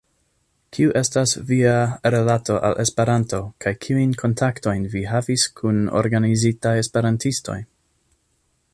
Kiu 0.75 0.93
estas 1.01 1.33
via 1.49 1.73
rilato 2.15 2.57
al 2.69 2.79
Esperanto 2.85 3.43
kaj 3.65 3.75
kiujn 3.87 4.17
kontaktojn 4.25 4.89
vi 4.97 5.07
havis 5.15 5.47
kun 5.61 5.81
organizitaj 6.03 6.77
esperantistoj? 6.87 7.61